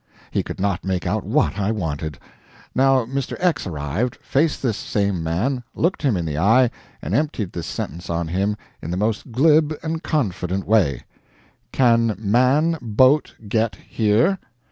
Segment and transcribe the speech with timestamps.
[0.31, 2.17] He could not make out what I wanted.
[2.73, 3.35] Now Mr.
[3.39, 6.71] X arrived, faced this same man, looked him in the eye,
[7.03, 11.03] and emptied this sentence on him, in the most glib and confident way:
[11.71, 14.39] "Can man boat get here?"